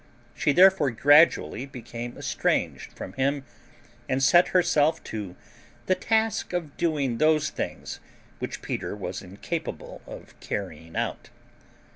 She 0.33 0.51
therefore 0.51 0.89
gradually 0.89 1.67
became 1.67 2.17
estranged 2.17 2.91
from 2.91 3.13
him 3.13 3.45
and 4.09 4.23
set 4.23 4.47
herself 4.47 5.03
to 5.03 5.35
the 5.85 5.93
task 5.93 6.53
of 6.53 6.75
doing 6.75 7.19
those 7.19 7.51
things 7.51 7.99
which 8.39 8.63
Peter 8.63 8.95
was 8.95 9.21
incapable 9.21 10.01
of 10.07 10.33
carrying 10.39 10.95
out. 10.95 11.29